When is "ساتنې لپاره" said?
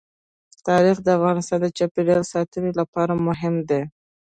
2.33-3.13